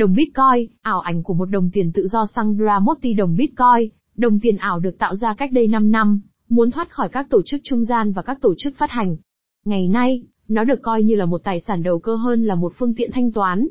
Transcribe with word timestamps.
Đồng 0.00 0.14
Bitcoin, 0.14 0.68
ảo 0.82 1.00
ảnh 1.00 1.22
của 1.22 1.34
một 1.34 1.44
đồng 1.44 1.70
tiền 1.72 1.92
tự 1.92 2.06
do 2.08 2.26
Sandra 2.34 2.78
Motti 2.78 3.14
đồng 3.14 3.36
Bitcoin, 3.36 3.90
đồng 4.16 4.40
tiền 4.40 4.56
ảo 4.56 4.80
được 4.80 4.98
tạo 4.98 5.14
ra 5.14 5.34
cách 5.34 5.52
đây 5.52 5.68
5 5.68 5.90
năm, 5.90 6.20
muốn 6.48 6.70
thoát 6.70 6.90
khỏi 6.90 7.08
các 7.08 7.26
tổ 7.30 7.42
chức 7.46 7.60
trung 7.64 7.84
gian 7.84 8.12
và 8.12 8.22
các 8.22 8.38
tổ 8.40 8.54
chức 8.58 8.76
phát 8.76 8.90
hành. 8.90 9.16
Ngày 9.64 9.88
nay, 9.88 10.22
nó 10.48 10.64
được 10.64 10.82
coi 10.82 11.02
như 11.02 11.14
là 11.14 11.26
một 11.26 11.40
tài 11.44 11.60
sản 11.60 11.82
đầu 11.82 11.98
cơ 11.98 12.14
hơn 12.14 12.44
là 12.44 12.54
một 12.54 12.72
phương 12.78 12.94
tiện 12.94 13.10
thanh 13.12 13.32
toán. 13.32 13.66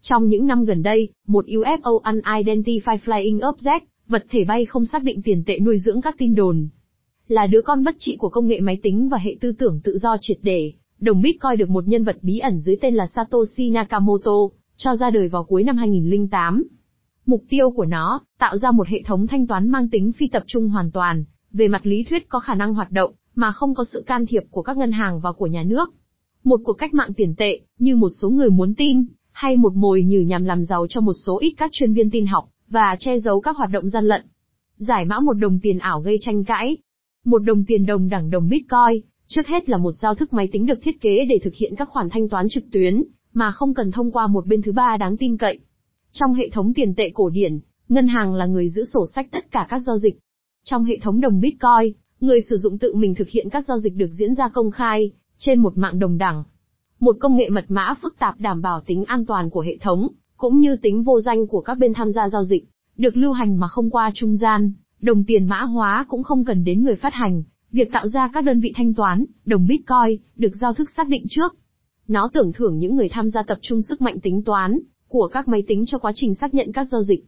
Trong 0.00 0.26
những 0.26 0.46
năm 0.46 0.64
gần 0.64 0.82
đây, 0.82 1.08
một 1.26 1.46
UFO 1.46 2.00
Unidentified 2.02 2.98
Flying 3.04 3.38
Object, 3.38 3.80
vật 4.08 4.24
thể 4.30 4.44
bay 4.44 4.64
không 4.64 4.86
xác 4.86 5.02
định 5.02 5.22
tiền 5.22 5.42
tệ 5.46 5.58
nuôi 5.58 5.78
dưỡng 5.78 6.00
các 6.00 6.14
tin 6.18 6.34
đồn. 6.34 6.68
Là 7.28 7.46
đứa 7.46 7.62
con 7.62 7.84
bất 7.84 7.94
trị 7.98 8.16
của 8.16 8.28
công 8.28 8.46
nghệ 8.46 8.60
máy 8.60 8.78
tính 8.82 9.08
và 9.08 9.18
hệ 9.18 9.36
tư 9.40 9.52
tưởng 9.52 9.80
tự 9.84 9.98
do 9.98 10.16
triệt 10.20 10.38
để, 10.42 10.72
đồng 11.00 11.22
Bitcoin 11.22 11.58
được 11.58 11.68
một 11.68 11.88
nhân 11.88 12.04
vật 12.04 12.16
bí 12.22 12.38
ẩn 12.38 12.60
dưới 12.60 12.76
tên 12.80 12.94
là 12.94 13.06
Satoshi 13.06 13.70
Nakamoto, 13.70 14.32
cho 14.76 14.96
ra 14.96 15.10
đời 15.10 15.28
vào 15.28 15.44
cuối 15.44 15.62
năm 15.62 15.76
2008. 15.76 16.64
Mục 17.26 17.42
tiêu 17.48 17.70
của 17.70 17.84
nó, 17.84 18.20
tạo 18.38 18.58
ra 18.58 18.70
một 18.70 18.88
hệ 18.88 19.02
thống 19.02 19.26
thanh 19.26 19.46
toán 19.46 19.70
mang 19.70 19.88
tính 19.88 20.12
phi 20.12 20.28
tập 20.28 20.42
trung 20.46 20.68
hoàn 20.68 20.90
toàn, 20.90 21.24
về 21.52 21.68
mặt 21.68 21.86
lý 21.86 22.04
thuyết 22.04 22.28
có 22.28 22.40
khả 22.40 22.54
năng 22.54 22.74
hoạt 22.74 22.90
động, 22.90 23.12
mà 23.34 23.52
không 23.52 23.74
có 23.74 23.84
sự 23.84 24.04
can 24.06 24.26
thiệp 24.26 24.42
của 24.50 24.62
các 24.62 24.76
ngân 24.76 24.92
hàng 24.92 25.20
và 25.20 25.32
của 25.32 25.46
nhà 25.46 25.62
nước. 25.62 25.94
Một 26.44 26.60
cuộc 26.64 26.72
cách 26.72 26.94
mạng 26.94 27.14
tiền 27.16 27.34
tệ, 27.36 27.60
như 27.78 27.96
một 27.96 28.08
số 28.20 28.30
người 28.30 28.50
muốn 28.50 28.74
tin, 28.74 29.04
hay 29.32 29.56
một 29.56 29.74
mồi 29.74 30.02
nhử 30.02 30.20
nhằm 30.20 30.44
làm 30.44 30.64
giàu 30.64 30.86
cho 30.88 31.00
một 31.00 31.12
số 31.26 31.38
ít 31.38 31.54
các 31.56 31.70
chuyên 31.72 31.92
viên 31.92 32.10
tin 32.10 32.26
học, 32.26 32.48
và 32.68 32.96
che 32.98 33.18
giấu 33.18 33.40
các 33.40 33.56
hoạt 33.56 33.70
động 33.70 33.88
gian 33.88 34.04
lận. 34.04 34.22
Giải 34.76 35.04
mã 35.04 35.20
một 35.20 35.32
đồng 35.32 35.58
tiền 35.60 35.78
ảo 35.78 36.00
gây 36.00 36.18
tranh 36.20 36.44
cãi. 36.44 36.76
Một 37.24 37.38
đồng 37.38 37.64
tiền 37.64 37.86
đồng 37.86 38.08
đẳng 38.08 38.30
đồng 38.30 38.48
Bitcoin, 38.48 39.02
trước 39.26 39.46
hết 39.46 39.68
là 39.68 39.76
một 39.76 39.92
giao 39.92 40.14
thức 40.14 40.32
máy 40.32 40.48
tính 40.52 40.66
được 40.66 40.78
thiết 40.82 41.00
kế 41.00 41.24
để 41.24 41.38
thực 41.44 41.54
hiện 41.54 41.74
các 41.76 41.88
khoản 41.88 42.08
thanh 42.10 42.28
toán 42.28 42.48
trực 42.48 42.64
tuyến, 42.72 43.02
mà 43.34 43.50
không 43.50 43.74
cần 43.74 43.90
thông 43.90 44.12
qua 44.12 44.26
một 44.26 44.46
bên 44.46 44.62
thứ 44.62 44.72
ba 44.72 44.96
đáng 44.96 45.16
tin 45.16 45.36
cậy. 45.36 45.58
Trong 46.12 46.34
hệ 46.34 46.48
thống 46.48 46.74
tiền 46.74 46.94
tệ 46.94 47.10
cổ 47.14 47.28
điển, 47.28 47.60
ngân 47.88 48.06
hàng 48.06 48.34
là 48.34 48.46
người 48.46 48.68
giữ 48.68 48.84
sổ 48.84 49.04
sách 49.14 49.26
tất 49.30 49.50
cả 49.50 49.66
các 49.70 49.82
giao 49.86 49.98
dịch. 49.98 50.18
Trong 50.64 50.84
hệ 50.84 50.98
thống 51.02 51.20
đồng 51.20 51.40
Bitcoin, 51.40 51.92
người 52.20 52.40
sử 52.40 52.56
dụng 52.56 52.78
tự 52.78 52.94
mình 52.94 53.14
thực 53.14 53.28
hiện 53.28 53.48
các 53.50 53.64
giao 53.64 53.78
dịch 53.78 53.96
được 53.96 54.10
diễn 54.12 54.34
ra 54.34 54.48
công 54.48 54.70
khai, 54.70 55.12
trên 55.38 55.60
một 55.60 55.78
mạng 55.78 55.98
đồng 55.98 56.18
đẳng. 56.18 56.44
Một 57.00 57.16
công 57.20 57.36
nghệ 57.36 57.48
mật 57.48 57.64
mã 57.68 57.94
phức 58.02 58.18
tạp 58.18 58.40
đảm 58.40 58.62
bảo 58.62 58.80
tính 58.80 59.04
an 59.04 59.26
toàn 59.26 59.50
của 59.50 59.60
hệ 59.60 59.76
thống, 59.80 60.08
cũng 60.36 60.58
như 60.58 60.76
tính 60.76 61.02
vô 61.02 61.20
danh 61.20 61.46
của 61.46 61.60
các 61.60 61.78
bên 61.78 61.94
tham 61.94 62.12
gia 62.12 62.28
giao 62.28 62.44
dịch, 62.44 62.64
được 62.96 63.16
lưu 63.16 63.32
hành 63.32 63.56
mà 63.60 63.68
không 63.68 63.90
qua 63.90 64.10
trung 64.14 64.36
gian, 64.36 64.72
đồng 65.00 65.24
tiền 65.24 65.46
mã 65.46 65.62
hóa 65.62 66.04
cũng 66.08 66.22
không 66.22 66.44
cần 66.44 66.64
đến 66.64 66.82
người 66.82 66.96
phát 66.96 67.12
hành, 67.12 67.42
việc 67.72 67.92
tạo 67.92 68.08
ra 68.08 68.30
các 68.32 68.44
đơn 68.44 68.60
vị 68.60 68.72
thanh 68.76 68.94
toán, 68.94 69.24
đồng 69.44 69.66
Bitcoin, 69.66 70.20
được 70.36 70.52
giao 70.60 70.74
thức 70.74 70.90
xác 70.90 71.08
định 71.08 71.24
trước. 71.28 71.56
Nó 72.08 72.30
tưởng 72.32 72.52
thưởng 72.52 72.78
những 72.78 72.96
người 72.96 73.08
tham 73.08 73.30
gia 73.30 73.42
tập 73.42 73.58
trung 73.62 73.82
sức 73.82 74.00
mạnh 74.00 74.20
tính 74.20 74.42
toán, 74.42 74.78
của 75.08 75.28
các 75.32 75.48
máy 75.48 75.62
tính 75.66 75.84
cho 75.86 75.98
quá 75.98 76.12
trình 76.14 76.34
xác 76.34 76.54
nhận 76.54 76.72
các 76.72 76.84
giao 76.84 77.02
dịch. 77.02 77.24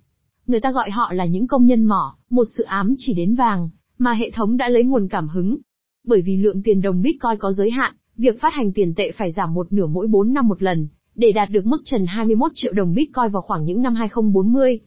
Người 0.47 0.61
ta 0.61 0.73
gọi 0.73 0.91
họ 0.91 1.13
là 1.13 1.25
những 1.25 1.47
công 1.47 1.67
nhân 1.67 1.85
mỏ, 1.85 2.17
một 2.31 2.45
sự 2.57 2.65
ám 2.65 2.95
chỉ 2.99 3.15
đến 3.15 3.35
vàng, 3.35 3.71
mà 3.99 4.13
hệ 4.13 4.31
thống 4.31 4.57
đã 4.57 4.69
lấy 4.69 4.85
nguồn 4.85 5.09
cảm 5.09 5.29
hứng. 5.29 5.59
Bởi 6.05 6.23
vì 6.23 6.37
lượng 6.37 6.63
tiền 6.63 6.83
đồng 6.83 7.03
Bitcoin 7.03 7.39
có 7.39 7.53
giới 7.53 7.71
hạn, 7.71 7.95
việc 8.17 8.41
phát 8.41 8.53
hành 8.53 8.73
tiền 8.73 8.95
tệ 8.95 9.13
phải 9.13 9.33
giảm 9.33 9.55
một 9.55 9.73
nửa 9.73 9.87
mỗi 9.87 10.07
4 10.07 10.33
năm 10.33 10.49
một 10.49 10.63
lần, 10.63 10.89
để 11.15 11.33
đạt 11.33 11.51
được 11.51 11.67
mức 11.67 11.83
trần 11.85 12.07
21 12.07 12.53
triệu 12.55 12.73
đồng 12.73 12.95
Bitcoin 12.95 13.31
vào 13.33 13.43
khoảng 13.43 13.65
những 13.65 13.83
năm 13.83 13.95
2040. 13.95 14.81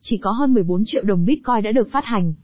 Chỉ 0.00 0.18
có 0.18 0.30
hơn 0.30 0.54
14 0.54 0.82
triệu 0.86 1.02
đồng 1.04 1.24
Bitcoin 1.24 1.62
đã 1.64 1.72
được 1.72 1.88
phát 1.90 2.04
hành. 2.04 2.34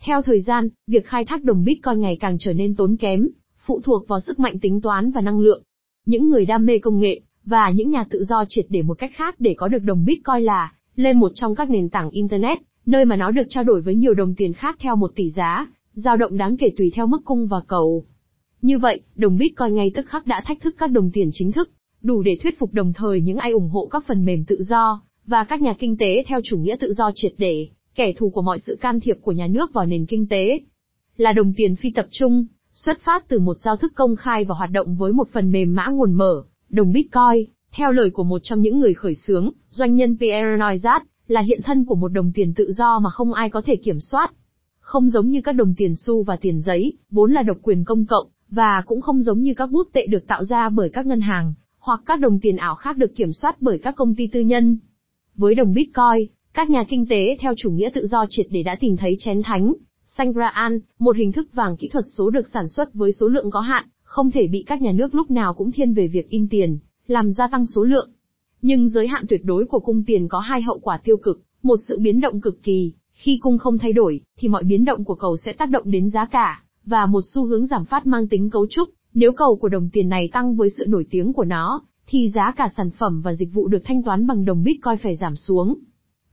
Theo 0.00 0.22
thời 0.22 0.40
gian, 0.40 0.68
việc 0.86 1.06
khai 1.06 1.24
thác 1.24 1.44
đồng 1.44 1.64
Bitcoin 1.64 2.00
ngày 2.00 2.16
càng 2.20 2.36
trở 2.40 2.52
nên 2.52 2.76
tốn 2.76 2.96
kém, 2.96 3.28
phụ 3.66 3.80
thuộc 3.84 4.08
vào 4.08 4.20
sức 4.20 4.38
mạnh 4.38 4.58
tính 4.60 4.80
toán 4.80 5.10
và 5.10 5.20
năng 5.20 5.40
lượng. 5.40 5.62
Những 6.10 6.30
người 6.30 6.46
đam 6.46 6.66
mê 6.66 6.78
công 6.78 7.00
nghệ, 7.00 7.20
và 7.44 7.70
những 7.70 7.90
nhà 7.90 8.04
tự 8.10 8.24
do 8.24 8.44
triệt 8.48 8.66
để 8.68 8.82
một 8.82 8.98
cách 8.98 9.10
khác 9.14 9.34
để 9.38 9.54
có 9.58 9.68
được 9.68 9.78
đồng 9.84 10.04
Bitcoin 10.04 10.42
là, 10.42 10.72
lên 10.96 11.18
một 11.18 11.32
trong 11.34 11.54
các 11.54 11.70
nền 11.70 11.88
tảng 11.88 12.10
Internet, 12.10 12.58
nơi 12.86 13.04
mà 13.04 13.16
nó 13.16 13.30
được 13.30 13.42
trao 13.48 13.64
đổi 13.64 13.80
với 13.80 13.94
nhiều 13.94 14.14
đồng 14.14 14.34
tiền 14.34 14.52
khác 14.52 14.76
theo 14.80 14.96
một 14.96 15.12
tỷ 15.14 15.30
giá, 15.30 15.66
dao 15.92 16.16
động 16.16 16.36
đáng 16.36 16.56
kể 16.56 16.70
tùy 16.76 16.92
theo 16.94 17.06
mức 17.06 17.20
cung 17.24 17.46
và 17.46 17.60
cầu. 17.66 18.04
Như 18.62 18.78
vậy, 18.78 19.00
đồng 19.14 19.38
Bitcoin 19.38 19.74
ngay 19.74 19.90
tức 19.94 20.06
khắc 20.06 20.26
đã 20.26 20.42
thách 20.46 20.60
thức 20.60 20.74
các 20.78 20.90
đồng 20.90 21.10
tiền 21.10 21.28
chính 21.32 21.52
thức, 21.52 21.70
đủ 22.02 22.22
để 22.22 22.36
thuyết 22.42 22.58
phục 22.58 22.72
đồng 22.74 22.92
thời 22.92 23.20
những 23.20 23.38
ai 23.38 23.50
ủng 23.50 23.68
hộ 23.68 23.88
các 23.90 24.04
phần 24.06 24.24
mềm 24.24 24.44
tự 24.44 24.62
do, 24.62 25.02
và 25.26 25.44
các 25.44 25.62
nhà 25.62 25.74
kinh 25.78 25.96
tế 25.96 26.24
theo 26.26 26.40
chủ 26.44 26.58
nghĩa 26.58 26.76
tự 26.80 26.92
do 26.92 27.10
triệt 27.14 27.32
để, 27.38 27.68
kẻ 27.94 28.12
thù 28.12 28.30
của 28.30 28.42
mọi 28.42 28.58
sự 28.58 28.76
can 28.80 29.00
thiệp 29.00 29.16
của 29.22 29.32
nhà 29.32 29.46
nước 29.46 29.72
vào 29.72 29.86
nền 29.86 30.06
kinh 30.06 30.28
tế. 30.28 30.60
Là 31.16 31.32
đồng 31.32 31.52
tiền 31.56 31.76
phi 31.76 31.90
tập 31.90 32.06
trung, 32.10 32.46
xuất 32.72 33.00
phát 33.00 33.28
từ 33.28 33.38
một 33.38 33.58
giao 33.58 33.76
thức 33.76 33.92
công 33.94 34.16
khai 34.16 34.44
và 34.44 34.54
hoạt 34.54 34.70
động 34.70 34.96
với 34.96 35.12
một 35.12 35.28
phần 35.32 35.52
mềm 35.52 35.74
mã 35.74 35.86
nguồn 35.86 36.12
mở, 36.12 36.42
đồng 36.68 36.92
Bitcoin, 36.92 37.50
theo 37.72 37.92
lời 37.92 38.10
của 38.10 38.24
một 38.24 38.40
trong 38.42 38.60
những 38.60 38.80
người 38.80 38.94
khởi 38.94 39.14
xướng, 39.14 39.50
doanh 39.70 39.94
nhân 39.94 40.16
Pierre 40.20 40.56
Noizat, 40.56 41.00
là 41.26 41.40
hiện 41.40 41.60
thân 41.64 41.84
của 41.84 41.94
một 41.94 42.08
đồng 42.08 42.32
tiền 42.32 42.54
tự 42.54 42.72
do 42.72 42.98
mà 42.98 43.10
không 43.10 43.32
ai 43.32 43.50
có 43.50 43.62
thể 43.64 43.76
kiểm 43.76 44.00
soát. 44.00 44.32
Không 44.80 45.08
giống 45.08 45.28
như 45.28 45.40
các 45.44 45.52
đồng 45.52 45.74
tiền 45.74 45.94
xu 45.96 46.22
và 46.22 46.36
tiền 46.36 46.60
giấy, 46.60 46.92
vốn 47.10 47.32
là 47.32 47.42
độc 47.42 47.56
quyền 47.62 47.84
công 47.84 48.06
cộng, 48.06 48.26
và 48.50 48.82
cũng 48.86 49.00
không 49.00 49.22
giống 49.22 49.40
như 49.40 49.54
các 49.56 49.70
bút 49.70 49.88
tệ 49.92 50.06
được 50.06 50.26
tạo 50.26 50.44
ra 50.44 50.68
bởi 50.68 50.88
các 50.88 51.06
ngân 51.06 51.20
hàng, 51.20 51.54
hoặc 51.78 52.00
các 52.06 52.20
đồng 52.20 52.40
tiền 52.40 52.56
ảo 52.56 52.74
khác 52.74 52.96
được 52.96 53.16
kiểm 53.16 53.32
soát 53.32 53.56
bởi 53.60 53.78
các 53.78 53.96
công 53.96 54.14
ty 54.14 54.26
tư 54.26 54.40
nhân. 54.40 54.78
Với 55.34 55.54
đồng 55.54 55.72
Bitcoin, 55.72 56.28
các 56.54 56.70
nhà 56.70 56.84
kinh 56.84 57.06
tế 57.06 57.36
theo 57.40 57.52
chủ 57.56 57.70
nghĩa 57.70 57.90
tự 57.94 58.06
do 58.06 58.26
triệt 58.28 58.46
để 58.50 58.62
đã 58.62 58.76
tìm 58.80 58.96
thấy 58.96 59.16
chén 59.18 59.42
thánh, 59.42 59.74
Sangraan, 60.16 60.80
một 60.98 61.16
hình 61.16 61.32
thức 61.32 61.48
vàng 61.52 61.76
kỹ 61.76 61.88
thuật 61.88 62.04
số 62.08 62.30
được 62.30 62.48
sản 62.48 62.68
xuất 62.68 62.94
với 62.94 63.12
số 63.12 63.28
lượng 63.28 63.50
có 63.50 63.60
hạn, 63.60 63.88
không 64.02 64.30
thể 64.30 64.46
bị 64.46 64.64
các 64.66 64.82
nhà 64.82 64.92
nước 64.92 65.14
lúc 65.14 65.30
nào 65.30 65.54
cũng 65.54 65.72
thiên 65.72 65.94
về 65.94 66.08
việc 66.08 66.28
in 66.28 66.48
tiền, 66.48 66.78
làm 67.06 67.32
gia 67.32 67.48
tăng 67.48 67.66
số 67.66 67.84
lượng. 67.84 68.10
Nhưng 68.62 68.88
giới 68.88 69.06
hạn 69.06 69.24
tuyệt 69.28 69.40
đối 69.44 69.64
của 69.66 69.80
cung 69.80 70.04
tiền 70.06 70.28
có 70.28 70.38
hai 70.38 70.62
hậu 70.62 70.78
quả 70.78 70.98
tiêu 71.04 71.16
cực, 71.16 71.40
một 71.62 71.76
sự 71.88 71.98
biến 72.00 72.20
động 72.20 72.40
cực 72.40 72.62
kỳ, 72.62 72.92
khi 73.12 73.38
cung 73.42 73.58
không 73.58 73.78
thay 73.78 73.92
đổi, 73.92 74.20
thì 74.38 74.48
mọi 74.48 74.64
biến 74.64 74.84
động 74.84 75.04
của 75.04 75.14
cầu 75.14 75.36
sẽ 75.36 75.52
tác 75.52 75.70
động 75.70 75.90
đến 75.90 76.10
giá 76.10 76.26
cả, 76.26 76.62
và 76.86 77.06
một 77.06 77.20
xu 77.24 77.44
hướng 77.44 77.66
giảm 77.66 77.84
phát 77.84 78.06
mang 78.06 78.28
tính 78.28 78.50
cấu 78.50 78.66
trúc, 78.70 78.88
nếu 79.14 79.32
cầu 79.32 79.56
của 79.56 79.68
đồng 79.68 79.88
tiền 79.92 80.08
này 80.08 80.28
tăng 80.32 80.56
với 80.56 80.68
sự 80.70 80.84
nổi 80.88 81.06
tiếng 81.10 81.32
của 81.32 81.44
nó, 81.44 81.82
thì 82.06 82.28
giá 82.28 82.52
cả 82.56 82.68
sản 82.76 82.90
phẩm 82.90 83.20
và 83.20 83.34
dịch 83.34 83.52
vụ 83.52 83.68
được 83.68 83.82
thanh 83.84 84.02
toán 84.02 84.26
bằng 84.26 84.44
đồng 84.44 84.62
Bitcoin 84.62 84.98
phải 85.02 85.16
giảm 85.16 85.36
xuống. 85.36 85.74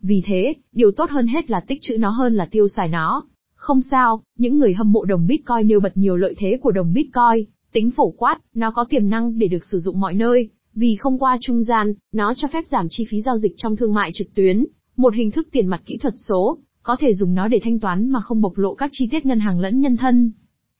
Vì 0.02 0.24
thế, 0.26 0.54
điều 0.72 0.92
tốt 0.92 1.10
hơn 1.10 1.28
hết 1.28 1.50
là 1.50 1.60
tích 1.68 1.80
trữ 1.82 1.98
nó 1.98 2.10
hơn 2.10 2.36
là 2.36 2.48
tiêu 2.52 2.68
xài 2.68 2.88
nó. 2.88 3.24
Không 3.58 3.82
sao, 3.82 4.22
những 4.38 4.58
người 4.58 4.74
hâm 4.74 4.92
mộ 4.92 5.06
đồng 5.06 5.28
Bitcoin 5.28 5.68
nêu 5.68 5.80
bật 5.80 5.98
nhiều 5.98 6.16
lợi 6.16 6.36
thế 6.38 6.60
của 6.62 6.72
đồng 6.72 6.94
Bitcoin, 6.94 7.46
tính 7.72 7.92
phổ 7.92 8.10
quát, 8.10 8.40
nó 8.54 8.72
có 8.72 8.86
tiềm 8.90 9.10
năng 9.10 9.40
để 9.40 9.48
được 9.48 9.66
sử 9.66 9.80
dụng 9.80 10.00
mọi 10.00 10.14
nơi, 10.14 10.50
vì 10.74 10.96
không 10.96 11.20
qua 11.20 11.38
trung 11.42 11.64
gian, 11.64 11.94
nó 12.14 12.34
cho 12.38 12.48
phép 12.48 12.68
giảm 12.68 12.88
chi 12.90 13.06
phí 13.10 13.22
giao 13.22 13.38
dịch 13.38 13.54
trong 13.58 13.76
thương 13.76 13.94
mại 13.94 14.12
trực 14.14 14.28
tuyến, 14.34 14.66
một 14.98 15.14
hình 15.14 15.32
thức 15.32 15.48
tiền 15.52 15.68
mặt 15.68 15.82
kỹ 15.86 15.98
thuật 15.98 16.14
số, 16.28 16.58
có 16.84 16.96
thể 17.00 17.14
dùng 17.14 17.34
nó 17.34 17.48
để 17.48 17.60
thanh 17.64 17.80
toán 17.80 18.10
mà 18.10 18.20
không 18.20 18.42
bộc 18.42 18.58
lộ 18.58 18.76
các 18.76 18.90
chi 18.94 19.08
tiết 19.12 19.26
ngân 19.26 19.40
hàng 19.40 19.60
lẫn 19.60 19.80
nhân 19.80 19.98
thân. 19.98 20.32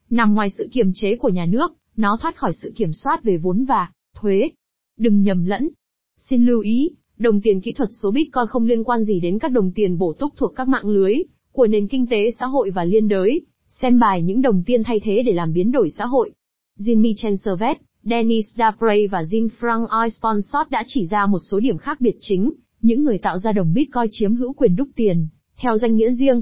Nằm 0.10 0.34
ngoài 0.34 0.50
sự 0.58 0.70
kiềm 0.72 0.92
chế 0.94 1.16
của 1.16 1.30
nhà 1.30 1.46
nước, 1.46 1.72
nó 1.96 2.18
thoát 2.22 2.38
khỏi 2.38 2.54
sự 2.54 2.74
kiểm 2.76 2.94
soát 2.94 3.24
về 3.24 3.38
vốn 3.38 3.66
và 3.66 3.92
thuế. 4.16 4.50
Đừng 4.98 5.22
nhầm 5.22 5.46
lẫn. 5.46 5.70
Xin 6.18 6.46
lưu 6.46 6.62
ý, 6.62 6.90
đồng 7.18 7.42
tiền 7.42 7.62
kỹ 7.62 7.72
thuật 7.72 7.90
số 8.02 8.12
Bitcoin 8.12 8.48
không 8.50 8.66
liên 8.66 8.84
quan 8.84 9.04
gì 9.04 9.20
đến 9.20 9.40
các 9.40 9.52
đồng 9.52 9.72
tiền 9.72 9.98
bổ 9.98 10.14
túc 10.14 10.34
thuộc 10.38 10.54
các 10.56 10.68
mạng 10.68 10.90
lưới 10.90 11.24
của 11.58 11.68
nền 11.68 11.88
kinh 11.88 12.08
tế 12.08 12.32
xã 12.40 12.46
hội 12.46 12.70
và 12.70 12.84
liên 12.84 13.08
đới. 13.08 13.42
Xem 13.82 14.00
bài 14.00 14.22
những 14.22 14.42
đồng 14.42 14.64
tiền 14.66 14.84
thay 14.84 15.00
thế 15.04 15.24
để 15.26 15.34
làm 15.34 15.54
biến 15.54 15.72
đổi 15.72 15.90
xã 15.90 16.06
hội. 16.06 16.32
Jimmy 16.80 17.14
Chanservet, 17.18 17.78
Dennis 18.04 18.46
Dapray 18.58 19.08
và 19.08 19.22
Jean-Franc 19.22 19.88
Oisponsot 19.88 20.70
đã 20.70 20.84
chỉ 20.88 21.06
ra 21.06 21.26
một 21.26 21.40
số 21.40 21.60
điểm 21.60 21.78
khác 21.78 22.02
biệt 22.02 22.16
chính, 22.20 22.52
những 22.82 23.04
người 23.04 23.18
tạo 23.18 23.40
ra 23.40 23.52
đồng 23.52 23.74
Bitcoin 23.74 24.08
chiếm 24.12 24.36
hữu 24.36 24.54
quyền 24.54 24.76
đúc 24.76 24.88
tiền, 24.96 25.28
theo 25.58 25.78
danh 25.78 25.96
nghĩa 25.96 26.12
riêng. 26.12 26.42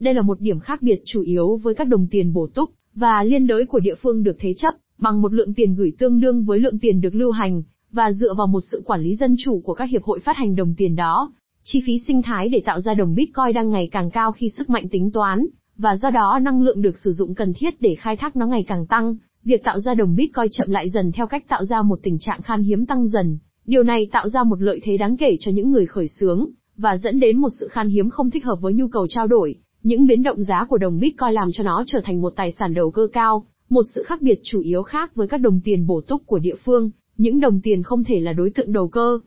Đây 0.00 0.14
là 0.14 0.22
một 0.22 0.40
điểm 0.40 0.60
khác 0.60 0.82
biệt 0.82 1.02
chủ 1.04 1.22
yếu 1.22 1.56
với 1.56 1.74
các 1.74 1.88
đồng 1.88 2.06
tiền 2.10 2.32
bổ 2.32 2.46
túc, 2.46 2.70
và 2.94 3.22
liên 3.22 3.46
đới 3.46 3.66
của 3.66 3.78
địa 3.78 3.94
phương 3.94 4.22
được 4.22 4.36
thế 4.40 4.54
chấp, 4.54 4.74
bằng 4.98 5.22
một 5.22 5.32
lượng 5.32 5.54
tiền 5.54 5.74
gửi 5.74 5.92
tương 5.98 6.20
đương 6.20 6.44
với 6.44 6.58
lượng 6.58 6.78
tiền 6.78 7.00
được 7.00 7.14
lưu 7.14 7.30
hành, 7.30 7.62
và 7.92 8.12
dựa 8.12 8.34
vào 8.34 8.46
một 8.46 8.60
sự 8.70 8.82
quản 8.86 9.02
lý 9.02 9.14
dân 9.14 9.36
chủ 9.38 9.60
của 9.60 9.74
các 9.74 9.90
hiệp 9.90 10.02
hội 10.02 10.20
phát 10.20 10.36
hành 10.36 10.56
đồng 10.56 10.74
tiền 10.76 10.96
đó. 10.96 11.32
Chi 11.68 11.80
phí 11.86 11.98
sinh 11.98 12.22
thái 12.22 12.48
để 12.48 12.62
tạo 12.64 12.80
ra 12.80 12.94
đồng 12.94 13.14
Bitcoin 13.14 13.54
đang 13.54 13.70
ngày 13.70 13.88
càng 13.92 14.10
cao 14.10 14.32
khi 14.32 14.48
sức 14.48 14.70
mạnh 14.70 14.88
tính 14.88 15.10
toán, 15.10 15.46
và 15.76 15.96
do 15.96 16.10
đó 16.10 16.38
năng 16.42 16.62
lượng 16.62 16.82
được 16.82 16.98
sử 16.98 17.12
dụng 17.12 17.34
cần 17.34 17.52
thiết 17.54 17.80
để 17.80 17.94
khai 17.94 18.16
thác 18.16 18.36
nó 18.36 18.46
ngày 18.46 18.64
càng 18.68 18.86
tăng. 18.86 19.16
Việc 19.44 19.64
tạo 19.64 19.80
ra 19.80 19.94
đồng 19.94 20.16
Bitcoin 20.16 20.48
chậm 20.50 20.70
lại 20.70 20.90
dần 20.90 21.12
theo 21.12 21.26
cách 21.26 21.48
tạo 21.48 21.64
ra 21.64 21.82
một 21.82 21.98
tình 22.02 22.18
trạng 22.18 22.42
khan 22.42 22.62
hiếm 22.62 22.86
tăng 22.86 23.08
dần. 23.08 23.38
Điều 23.64 23.82
này 23.82 24.08
tạo 24.12 24.28
ra 24.28 24.42
một 24.42 24.62
lợi 24.62 24.80
thế 24.82 24.96
đáng 24.96 25.16
kể 25.16 25.36
cho 25.40 25.52
những 25.52 25.72
người 25.72 25.86
khởi 25.86 26.08
xướng, 26.08 26.46
và 26.76 26.96
dẫn 26.96 27.20
đến 27.20 27.38
một 27.38 27.50
sự 27.60 27.68
khan 27.68 27.88
hiếm 27.88 28.10
không 28.10 28.30
thích 28.30 28.44
hợp 28.44 28.56
với 28.60 28.72
nhu 28.72 28.88
cầu 28.88 29.06
trao 29.06 29.26
đổi. 29.26 29.54
Những 29.82 30.06
biến 30.06 30.22
động 30.22 30.42
giá 30.42 30.66
của 30.68 30.78
đồng 30.78 30.98
Bitcoin 30.98 31.32
làm 31.32 31.48
cho 31.52 31.64
nó 31.64 31.84
trở 31.86 32.00
thành 32.04 32.20
một 32.20 32.32
tài 32.36 32.52
sản 32.52 32.74
đầu 32.74 32.90
cơ 32.90 33.08
cao, 33.12 33.46
một 33.70 33.82
sự 33.94 34.02
khác 34.02 34.22
biệt 34.22 34.40
chủ 34.42 34.60
yếu 34.60 34.82
khác 34.82 35.14
với 35.14 35.28
các 35.28 35.38
đồng 35.38 35.60
tiền 35.64 35.86
bổ 35.86 36.00
túc 36.00 36.26
của 36.26 36.38
địa 36.38 36.56
phương, 36.64 36.90
những 37.16 37.40
đồng 37.40 37.60
tiền 37.60 37.82
không 37.82 38.04
thể 38.04 38.20
là 38.20 38.32
đối 38.32 38.50
tượng 38.50 38.72
đầu 38.72 38.88
cơ. 38.88 39.20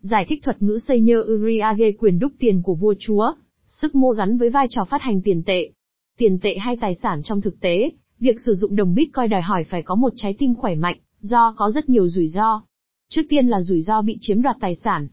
Giải 0.00 0.24
thích 0.28 0.40
thuật 0.42 0.62
ngữ 0.62 0.78
xây 0.88 1.00
nhơ 1.00 1.24
Uriage 1.34 1.92
quyền 1.92 2.18
đúc 2.18 2.32
tiền 2.38 2.62
của 2.62 2.74
vua 2.74 2.94
chúa, 2.98 3.32
sức 3.66 3.94
mua 3.94 4.12
gắn 4.12 4.38
với 4.38 4.50
vai 4.50 4.66
trò 4.70 4.84
phát 4.84 5.02
hành 5.02 5.22
tiền 5.22 5.42
tệ. 5.46 5.70
Tiền 6.18 6.38
tệ 6.42 6.56
hay 6.58 6.76
tài 6.80 6.94
sản 6.94 7.22
trong 7.22 7.40
thực 7.40 7.60
tế, 7.60 7.90
việc 8.20 8.40
sử 8.40 8.54
dụng 8.54 8.76
đồng 8.76 8.94
Bitcoin 8.94 9.30
đòi 9.30 9.40
hỏi 9.40 9.64
phải 9.64 9.82
có 9.82 9.94
một 9.94 10.12
trái 10.16 10.34
tim 10.38 10.54
khỏe 10.54 10.74
mạnh, 10.74 10.96
do 11.20 11.54
có 11.56 11.70
rất 11.70 11.88
nhiều 11.88 12.08
rủi 12.08 12.28
ro. 12.28 12.62
Trước 13.08 13.22
tiên 13.28 13.46
là 13.46 13.60
rủi 13.60 13.82
ro 13.82 14.02
bị 14.02 14.16
chiếm 14.20 14.42
đoạt 14.42 14.56
tài 14.60 14.74
sản. 14.74 15.08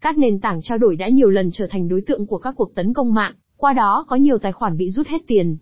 Các 0.00 0.18
nền 0.18 0.40
tảng 0.40 0.62
trao 0.62 0.78
đổi 0.78 0.96
đã 0.96 1.08
nhiều 1.08 1.30
lần 1.30 1.50
trở 1.52 1.66
thành 1.70 1.88
đối 1.88 2.00
tượng 2.00 2.26
của 2.26 2.38
các 2.38 2.54
cuộc 2.56 2.74
tấn 2.74 2.92
công 2.92 3.14
mạng, 3.14 3.34
qua 3.56 3.72
đó 3.72 4.04
có 4.08 4.16
nhiều 4.16 4.38
tài 4.38 4.52
khoản 4.52 4.76
bị 4.76 4.90
rút 4.90 5.06
hết 5.06 5.22
tiền. 5.26 5.56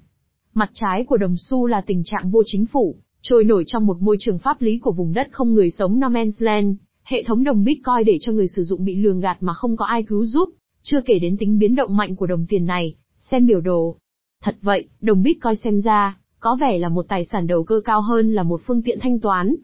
Mặt 0.54 0.70
trái 0.74 1.04
của 1.04 1.16
đồng 1.16 1.36
xu 1.38 1.66
là 1.66 1.80
tình 1.80 2.02
trạng 2.04 2.30
vô 2.30 2.42
chính 2.46 2.66
phủ, 2.66 2.96
trôi 3.22 3.44
nổi 3.44 3.64
trong 3.66 3.86
một 3.86 3.96
môi 4.00 4.16
trường 4.20 4.38
pháp 4.38 4.62
lý 4.62 4.78
của 4.78 4.92
vùng 4.92 5.12
đất 5.12 5.28
không 5.32 5.54
người 5.54 5.70
sống 5.70 6.00
No 6.00 6.08
Man's 6.08 6.32
Land. 6.38 6.76
Hệ 7.04 7.22
thống 7.22 7.44
đồng 7.44 7.64
Bitcoin 7.64 8.04
để 8.06 8.18
cho 8.20 8.32
người 8.32 8.48
sử 8.48 8.62
dụng 8.62 8.84
bị 8.84 8.96
lường 8.96 9.20
gạt 9.20 9.36
mà 9.40 9.52
không 9.54 9.76
có 9.76 9.84
ai 9.84 10.02
cứu 10.02 10.24
giúp, 10.24 10.48
chưa 10.82 11.00
kể 11.00 11.18
đến 11.18 11.36
tính 11.36 11.58
biến 11.58 11.74
động 11.74 11.96
mạnh 11.96 12.16
của 12.16 12.26
đồng 12.26 12.46
tiền 12.46 12.66
này, 12.66 12.94
xem 13.18 13.46
biểu 13.46 13.60
đồ. 13.60 13.96
Thật 14.42 14.56
vậy, 14.62 14.88
đồng 15.00 15.22
Bitcoin 15.22 15.56
xem 15.56 15.80
ra, 15.80 16.18
có 16.40 16.56
vẻ 16.60 16.78
là 16.78 16.88
một 16.88 17.04
tài 17.08 17.24
sản 17.24 17.46
đầu 17.46 17.64
cơ 17.64 17.80
cao 17.84 18.00
hơn 18.00 18.32
là 18.32 18.42
một 18.42 18.60
phương 18.66 18.82
tiện 18.82 18.98
thanh 19.00 19.20
toán. 19.20 19.54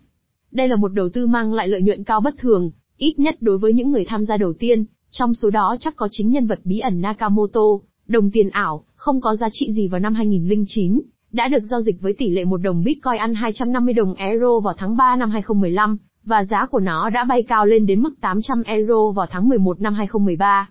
Đây 0.50 0.68
là 0.68 0.76
một 0.76 0.88
đầu 0.88 1.08
tư 1.08 1.26
mang 1.26 1.54
lại 1.54 1.68
lợi 1.68 1.82
nhuận 1.82 2.04
cao 2.04 2.20
bất 2.20 2.34
thường, 2.38 2.70
ít 2.96 3.18
nhất 3.18 3.36
đối 3.40 3.58
với 3.58 3.72
những 3.72 3.90
người 3.90 4.04
tham 4.04 4.24
gia 4.24 4.36
đầu 4.36 4.52
tiên, 4.52 4.84
trong 5.10 5.34
số 5.34 5.50
đó 5.50 5.76
chắc 5.80 5.96
có 5.96 6.08
chính 6.10 6.30
nhân 6.30 6.46
vật 6.46 6.60
bí 6.64 6.78
ẩn 6.78 7.00
Nakamoto, 7.00 7.60
đồng 8.06 8.30
tiền 8.30 8.50
ảo, 8.50 8.84
không 8.94 9.20
có 9.20 9.36
giá 9.36 9.48
trị 9.52 9.72
gì 9.72 9.88
vào 9.88 10.00
năm 10.00 10.14
2009, 10.14 11.00
đã 11.32 11.48
được 11.48 11.64
giao 11.64 11.80
dịch 11.80 12.00
với 12.00 12.12
tỷ 12.12 12.30
lệ 12.30 12.44
một 12.44 12.56
đồng 12.56 12.84
Bitcoin 12.84 13.18
ăn 13.18 13.34
250 13.34 13.94
đồng 13.94 14.14
euro 14.14 14.60
vào 14.60 14.74
tháng 14.78 14.96
3 14.96 15.16
năm 15.16 15.30
2015, 15.30 15.98
và 16.30 16.44
giá 16.44 16.66
của 16.66 16.80
nó 16.80 17.10
đã 17.10 17.24
bay 17.24 17.42
cao 17.42 17.66
lên 17.66 17.86
đến 17.86 18.00
mức 18.00 18.20
800 18.20 18.62
euro 18.62 19.10
vào 19.10 19.26
tháng 19.30 19.48
11 19.48 19.80
năm 19.80 19.94
2013. 19.94 20.70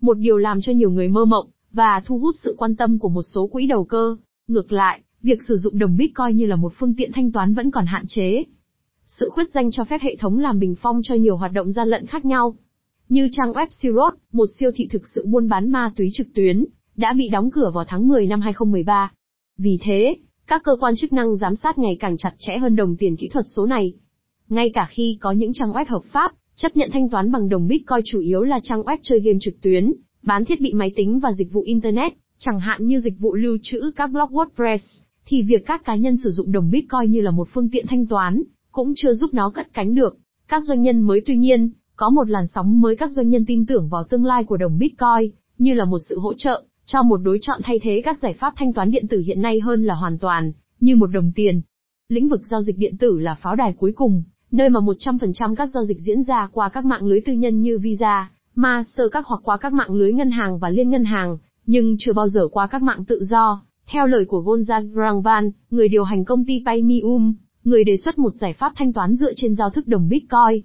Một 0.00 0.18
điều 0.18 0.36
làm 0.36 0.60
cho 0.60 0.72
nhiều 0.72 0.90
người 0.90 1.08
mơ 1.08 1.24
mộng, 1.24 1.46
và 1.72 2.02
thu 2.04 2.18
hút 2.18 2.34
sự 2.38 2.54
quan 2.58 2.76
tâm 2.76 2.98
của 2.98 3.08
một 3.08 3.22
số 3.22 3.46
quỹ 3.46 3.66
đầu 3.66 3.84
cơ. 3.84 4.16
Ngược 4.48 4.72
lại, 4.72 5.00
việc 5.22 5.42
sử 5.48 5.56
dụng 5.56 5.78
đồng 5.78 5.96
Bitcoin 5.96 6.36
như 6.36 6.46
là 6.46 6.56
một 6.56 6.72
phương 6.78 6.94
tiện 6.94 7.12
thanh 7.12 7.32
toán 7.32 7.54
vẫn 7.54 7.70
còn 7.70 7.86
hạn 7.86 8.04
chế. 8.08 8.44
Sự 9.06 9.28
khuyết 9.32 9.52
danh 9.52 9.70
cho 9.70 9.84
phép 9.84 10.00
hệ 10.00 10.16
thống 10.16 10.38
làm 10.38 10.58
bình 10.58 10.74
phong 10.82 11.00
cho 11.04 11.14
nhiều 11.14 11.36
hoạt 11.36 11.52
động 11.52 11.72
gian 11.72 11.88
lận 11.88 12.06
khác 12.06 12.24
nhau. 12.24 12.56
Như 13.08 13.28
trang 13.32 13.52
web 13.52 13.66
Sirot, 13.70 14.14
một 14.32 14.46
siêu 14.58 14.70
thị 14.74 14.88
thực 14.90 15.02
sự 15.14 15.26
buôn 15.26 15.48
bán 15.48 15.70
ma 15.70 15.92
túy 15.96 16.10
trực 16.12 16.26
tuyến, 16.34 16.64
đã 16.96 17.12
bị 17.12 17.28
đóng 17.28 17.50
cửa 17.50 17.70
vào 17.74 17.84
tháng 17.88 18.08
10 18.08 18.26
năm 18.26 18.40
2013. 18.40 19.12
Vì 19.58 19.78
thế, 19.82 20.16
các 20.46 20.62
cơ 20.64 20.72
quan 20.80 20.94
chức 20.96 21.12
năng 21.12 21.36
giám 21.36 21.56
sát 21.56 21.78
ngày 21.78 21.96
càng 22.00 22.16
chặt 22.16 22.32
chẽ 22.38 22.58
hơn 22.58 22.76
đồng 22.76 22.96
tiền 22.96 23.16
kỹ 23.16 23.28
thuật 23.28 23.44
số 23.56 23.66
này. 23.66 23.94
Ngay 24.48 24.70
cả 24.74 24.86
khi 24.90 25.18
có 25.20 25.32
những 25.32 25.52
trang 25.52 25.72
web 25.72 25.84
hợp 25.88 26.02
pháp, 26.12 26.32
chấp 26.54 26.76
nhận 26.76 26.90
thanh 26.92 27.08
toán 27.08 27.32
bằng 27.32 27.48
đồng 27.48 27.68
Bitcoin 27.68 28.00
chủ 28.04 28.20
yếu 28.20 28.42
là 28.42 28.60
trang 28.62 28.82
web 28.82 28.98
chơi 29.02 29.20
game 29.20 29.38
trực 29.40 29.60
tuyến, 29.60 29.92
bán 30.22 30.44
thiết 30.44 30.60
bị 30.60 30.72
máy 30.72 30.92
tính 30.96 31.20
và 31.20 31.32
dịch 31.32 31.52
vụ 31.52 31.62
Internet, 31.62 32.12
chẳng 32.38 32.60
hạn 32.60 32.86
như 32.86 33.00
dịch 33.00 33.18
vụ 33.18 33.34
lưu 33.34 33.58
trữ 33.62 33.90
các 33.96 34.06
blog 34.10 34.30
WordPress, 34.30 35.02
thì 35.26 35.42
việc 35.42 35.66
các 35.66 35.84
cá 35.84 35.96
nhân 35.96 36.16
sử 36.16 36.30
dụng 36.30 36.52
đồng 36.52 36.70
Bitcoin 36.70 37.10
như 37.10 37.20
là 37.20 37.30
một 37.30 37.48
phương 37.52 37.68
tiện 37.70 37.86
thanh 37.86 38.06
toán, 38.06 38.42
cũng 38.72 38.92
chưa 38.96 39.14
giúp 39.14 39.34
nó 39.34 39.50
cất 39.50 39.74
cánh 39.74 39.94
được. 39.94 40.18
Các 40.48 40.62
doanh 40.64 40.82
nhân 40.82 41.00
mới 41.00 41.20
tuy 41.26 41.36
nhiên, 41.36 41.70
có 41.96 42.10
một 42.10 42.30
làn 42.30 42.46
sóng 42.46 42.80
mới 42.80 42.96
các 42.96 43.10
doanh 43.10 43.30
nhân 43.30 43.44
tin 43.46 43.66
tưởng 43.66 43.88
vào 43.88 44.04
tương 44.04 44.24
lai 44.24 44.44
của 44.44 44.56
đồng 44.56 44.78
Bitcoin, 44.78 45.30
như 45.58 45.74
là 45.74 45.84
một 45.84 45.98
sự 46.08 46.18
hỗ 46.18 46.34
trợ, 46.34 46.62
cho 46.86 47.02
một 47.02 47.16
đối 47.16 47.38
chọn 47.42 47.60
thay 47.64 47.78
thế 47.82 48.02
các 48.04 48.18
giải 48.18 48.32
pháp 48.32 48.52
thanh 48.56 48.72
toán 48.72 48.90
điện 48.90 49.08
tử 49.08 49.22
hiện 49.26 49.42
nay 49.42 49.60
hơn 49.60 49.84
là 49.84 49.94
hoàn 49.94 50.18
toàn, 50.18 50.52
như 50.80 50.96
một 50.96 51.06
đồng 51.06 51.32
tiền. 51.34 51.60
Lĩnh 52.08 52.28
vực 52.28 52.40
giao 52.50 52.62
dịch 52.62 52.78
điện 52.78 52.96
tử 52.96 53.18
là 53.18 53.34
pháo 53.34 53.56
đài 53.56 53.72
cuối 53.72 53.92
cùng, 53.92 54.22
nơi 54.52 54.68
mà 54.68 54.80
100% 54.80 55.54
các 55.54 55.70
giao 55.74 55.84
dịch 55.84 55.98
diễn 56.00 56.22
ra 56.22 56.48
qua 56.52 56.68
các 56.68 56.84
mạng 56.84 57.06
lưới 57.06 57.20
tư 57.20 57.32
nhân 57.32 57.60
như 57.60 57.78
Visa, 57.78 58.30
Mastercard 58.54 59.26
hoặc 59.26 59.40
qua 59.44 59.56
các 59.56 59.72
mạng 59.72 59.94
lưới 59.94 60.12
ngân 60.12 60.30
hàng 60.30 60.58
và 60.58 60.70
liên 60.70 60.90
ngân 60.90 61.04
hàng, 61.04 61.38
nhưng 61.66 61.96
chưa 61.98 62.12
bao 62.12 62.28
giờ 62.28 62.48
qua 62.52 62.66
các 62.66 62.82
mạng 62.82 63.04
tự 63.04 63.24
do. 63.24 63.62
Theo 63.86 64.06
lời 64.06 64.24
của 64.24 64.42
Gonzalo 64.42 64.92
Grangvan, 64.92 65.50
người 65.70 65.88
điều 65.88 66.04
hành 66.04 66.24
công 66.24 66.44
ty 66.44 66.62
Paymium, 66.66 67.34
người 67.64 67.84
đề 67.84 67.96
xuất 67.96 68.18
một 68.18 68.34
giải 68.34 68.52
pháp 68.52 68.72
thanh 68.76 68.92
toán 68.92 69.14
dựa 69.14 69.32
trên 69.36 69.54
giao 69.54 69.70
thức 69.70 69.86
đồng 69.86 70.08
Bitcoin. 70.08 70.62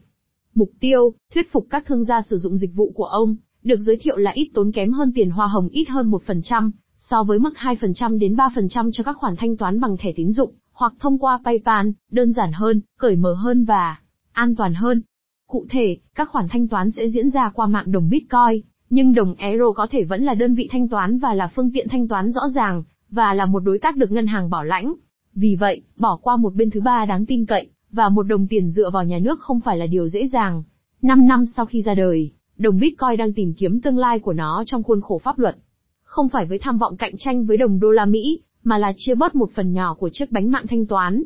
Mục 0.55 0.69
tiêu, 0.79 1.13
thuyết 1.33 1.51
phục 1.51 1.67
các 1.69 1.83
thương 1.85 2.03
gia 2.03 2.21
sử 2.21 2.37
dụng 2.37 2.57
dịch 2.57 2.75
vụ 2.75 2.91
của 2.95 3.05
ông, 3.05 3.35
được 3.63 3.79
giới 3.79 3.97
thiệu 4.01 4.17
là 4.17 4.31
ít 4.31 4.51
tốn 4.53 4.71
kém 4.71 4.91
hơn 4.91 5.11
tiền 5.15 5.29
hoa 5.29 5.47
hồng 5.47 5.67
ít 5.69 5.89
hơn 5.89 6.11
1%, 6.11 6.71
so 6.97 7.23
với 7.23 7.39
mức 7.39 7.53
2% 7.55 8.19
đến 8.19 8.35
3% 8.35 8.91
cho 8.93 9.03
các 9.03 9.17
khoản 9.17 9.35
thanh 9.37 9.57
toán 9.57 9.79
bằng 9.79 9.97
thẻ 9.97 10.11
tín 10.15 10.31
dụng, 10.31 10.53
hoặc 10.81 10.93
thông 10.99 11.17
qua 11.17 11.39
PayPal, 11.45 11.87
đơn 12.11 12.33
giản 12.33 12.51
hơn, 12.51 12.81
cởi 12.99 13.15
mở 13.15 13.33
hơn 13.33 13.65
và 13.65 13.99
an 14.31 14.55
toàn 14.55 14.73
hơn. 14.73 15.01
Cụ 15.47 15.65
thể, 15.69 15.97
các 16.15 16.29
khoản 16.29 16.47
thanh 16.49 16.67
toán 16.67 16.91
sẽ 16.91 17.09
diễn 17.09 17.29
ra 17.29 17.51
qua 17.53 17.67
mạng 17.67 17.91
đồng 17.91 18.09
Bitcoin, 18.09 18.61
nhưng 18.89 19.13
đồng 19.13 19.35
Euro 19.35 19.71
có 19.71 19.87
thể 19.91 20.03
vẫn 20.03 20.23
là 20.23 20.33
đơn 20.33 20.55
vị 20.55 20.67
thanh 20.71 20.87
toán 20.87 21.19
và 21.19 21.33
là 21.33 21.47
phương 21.55 21.71
tiện 21.73 21.87
thanh 21.89 22.07
toán 22.07 22.31
rõ 22.31 22.41
ràng, 22.55 22.83
và 23.09 23.33
là 23.33 23.45
một 23.45 23.59
đối 23.59 23.79
tác 23.79 23.97
được 23.97 24.11
ngân 24.11 24.27
hàng 24.27 24.49
bảo 24.49 24.63
lãnh. 24.63 24.93
Vì 25.33 25.55
vậy, 25.55 25.81
bỏ 25.97 26.19
qua 26.21 26.37
một 26.37 26.55
bên 26.55 26.69
thứ 26.69 26.81
ba 26.81 27.05
đáng 27.05 27.25
tin 27.25 27.45
cậy, 27.45 27.69
và 27.91 28.09
một 28.09 28.23
đồng 28.23 28.47
tiền 28.47 28.69
dựa 28.69 28.89
vào 28.89 29.03
nhà 29.03 29.19
nước 29.19 29.39
không 29.39 29.59
phải 29.59 29.77
là 29.77 29.85
điều 29.85 30.07
dễ 30.07 30.27
dàng. 30.27 30.63
5 31.01 31.27
năm 31.27 31.45
sau 31.55 31.65
khi 31.65 31.81
ra 31.81 31.93
đời, 31.93 32.31
đồng 32.57 32.79
Bitcoin 32.79 33.17
đang 33.17 33.33
tìm 33.33 33.53
kiếm 33.53 33.81
tương 33.81 33.97
lai 33.97 34.19
của 34.19 34.33
nó 34.33 34.63
trong 34.65 34.83
khuôn 34.83 35.01
khổ 35.01 35.21
pháp 35.23 35.39
luật. 35.39 35.57
Không 36.03 36.29
phải 36.29 36.45
với 36.45 36.59
tham 36.59 36.77
vọng 36.77 36.97
cạnh 36.97 37.13
tranh 37.17 37.45
với 37.45 37.57
đồng 37.57 37.79
đô 37.79 37.89
la 37.91 38.05
Mỹ, 38.05 38.41
mà 38.63 38.77
là 38.77 38.93
chia 38.97 39.15
bớt 39.15 39.35
một 39.35 39.51
phần 39.55 39.73
nhỏ 39.73 39.93
của 39.93 40.09
chiếc 40.13 40.31
bánh 40.31 40.51
mạng 40.51 40.65
thanh 40.69 40.85
toán. 40.85 41.23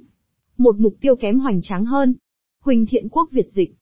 Một 0.58 0.76
mục 0.80 0.94
tiêu 1.02 1.16
kém 1.16 1.40
hoành 1.40 1.62
tráng 1.62 1.86
hơn. 1.86 2.16
Huỳnh 2.62 2.86
Thiện 2.86 3.10
Quốc 3.10 3.30
Việt 3.32 3.48
Dịch 3.52 3.74